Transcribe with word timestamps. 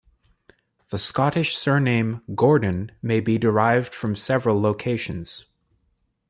The 0.89 0.97
Scottish 0.97 1.55
surname 1.55 2.23
"Gordon" 2.33 2.91
may 3.03 3.19
be 3.19 3.37
derived 3.37 3.93
from 3.93 4.15
several 4.15 4.59
locations. 4.59 5.45